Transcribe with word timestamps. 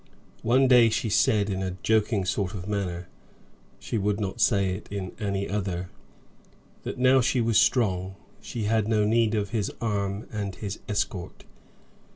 One 0.41 0.67
day 0.67 0.89
she 0.89 1.09
said, 1.11 1.47
in 1.51 1.61
a 1.61 1.77
joking 1.83 2.25
sort 2.25 2.55
of 2.55 2.67
manner 2.67 3.07
she 3.77 3.99
would 3.99 4.19
not 4.19 4.41
say 4.41 4.71
it 4.73 4.89
in 4.91 5.11
any 5.19 5.47
other 5.47 5.91
that 6.81 6.97
now 6.97 7.21
she 7.21 7.39
was 7.39 7.59
strong, 7.59 8.15
she 8.41 8.63
had 8.63 8.87
no 8.87 9.05
need 9.05 9.35
of 9.35 9.51
his 9.51 9.71
arm 9.79 10.25
and 10.31 10.55
his 10.55 10.79
escort. 10.89 11.43